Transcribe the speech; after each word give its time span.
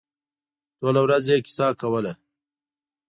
ټوله 0.79 0.99
ورځ 1.03 1.23
یې 1.31 1.37
کیسه 1.45 1.67
کوله. 1.81 2.13